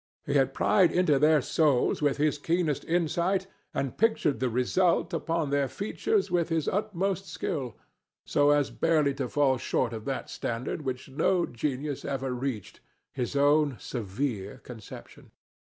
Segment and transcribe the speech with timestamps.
[0.25, 5.51] He had pried into their souls with his keenest insight and pictured the result upon
[5.51, 7.77] their features with his utmost skill,
[8.25, 12.79] so as barely to fall short of that standard which no genius ever reached,
[13.13, 15.29] his own severe conception.